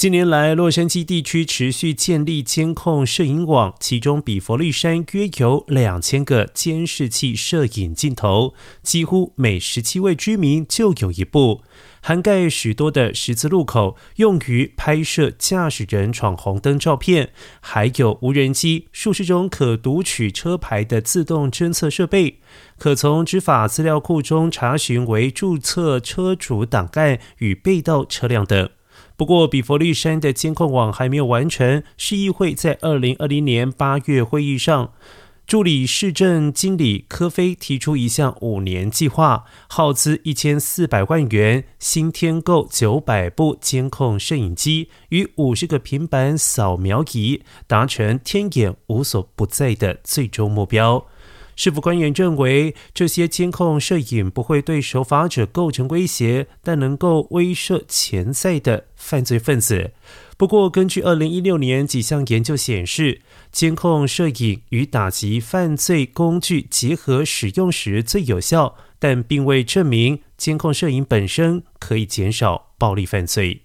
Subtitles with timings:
[0.00, 11.60] 近年来，洛杉矶地区持续建立监控摄影网，其中比佛利山约有两千个监视器摄影镜头，几乎每十七位居民就有一部，
[12.00, 22.38] 涵盖许多的十字路口，用于拍摄驾驶人闯红灯照片，还有无人机、数十种可读取车牌的自动侦测设备，
[22.78, 28.70] 可从执法资料库中查询为注册车主档案与被盗车辆等。
[29.16, 31.82] 不过，比佛利山的监控网还没有完成。
[31.96, 34.92] 市议会在二零二零年八月会议上，
[35.46, 51.06] 助理市政经理科菲提出一项五年计划，耗资一千四百万元，新添购九百部监控摄影机与五十个平板扫描仪，达成天眼无所不在的最终目标。
[51.62, 59.92] 市府官员认为，这些监控摄影不会对守法者构成威胁，但能够威慑潜在的犯罪分子。
[60.38, 63.20] 不过，根据二零一六年几项研究显示，
[63.52, 73.60] 监控摄影与打击犯罪工具结合使用时最有效，但并未证明监控摄影本身可以减少暴力犯罪。